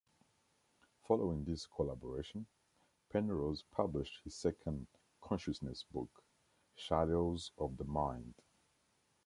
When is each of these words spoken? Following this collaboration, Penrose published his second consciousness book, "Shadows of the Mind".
Following 1.07 1.43
this 1.43 1.67
collaboration, 1.67 2.47
Penrose 3.11 3.61
published 3.69 4.17
his 4.23 4.33
second 4.33 4.87
consciousness 5.21 5.85
book, 5.91 6.23
"Shadows 6.75 7.51
of 7.59 7.77
the 7.77 7.83
Mind". 7.85 8.33